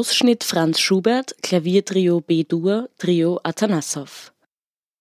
Ausschnitt 0.00 0.44
Franz 0.44 0.80
Schubert, 0.80 1.34
Klaviertrio 1.42 2.22
B-Dur, 2.22 2.88
Trio 2.96 3.38
Atanassow. 3.42 4.32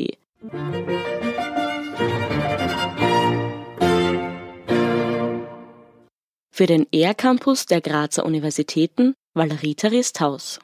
Für 6.53 6.65
den 6.65 6.85
ER-Campus 6.91 7.67
der 7.67 7.81
Grazer 7.81 8.25
Universitäten 8.25 9.13
Valerie 9.33 9.77
Risthaus. 9.83 10.59